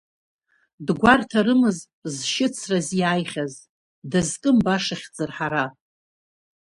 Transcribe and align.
Дгәарҭарымызт 0.85 1.87
зшьыцра 2.13 2.79
зиааихьаз, 2.87 3.53
дазкым 4.11 4.57
баша 4.65 4.95
хьӡырҳара. 5.01 5.65